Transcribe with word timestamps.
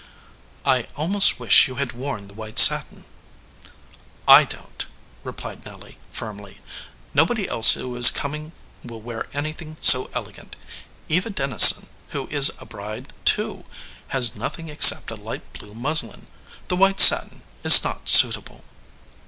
"I 0.65 0.87
almost 0.95 1.39
wish 1.39 1.67
you 1.67 1.75
had 1.75 1.91
worn 1.91 2.27
the 2.27 2.33
white 2.33 2.57
satin." 2.57 3.05
"I 4.27 4.45
don 4.45 4.71
t," 4.79 4.87
replied 5.23 5.63
Nelly, 5.63 5.99
firmly. 6.11 6.59
"Nobody 7.13 7.47
else 7.47 7.73
who 7.75 7.95
is 7.95 8.09
coming 8.09 8.51
will 8.83 8.99
wear 8.99 9.27
anything 9.31 9.77
so 9.79 10.09
elegant. 10.15 10.55
Eva 11.07 11.29
Dennison, 11.29 11.85
who 12.09 12.25
is 12.29 12.51
a 12.57 12.65
bride, 12.65 13.13
too, 13.25 13.63
has 14.07 14.35
nothing 14.35 14.69
except 14.69 15.11
a 15.11 15.15
light 15.15 15.53
blue 15.53 15.75
muslin. 15.75 16.25
The 16.67 16.77
white 16.77 16.99
satin 16.99 17.43
is 17.63 17.83
not 17.83 18.09
suit 18.09 18.37
able." 18.37 18.65